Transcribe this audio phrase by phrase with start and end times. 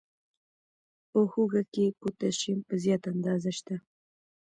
[1.09, 3.75] په هوږه کې پوتاشیم په زیاته اندازه شته.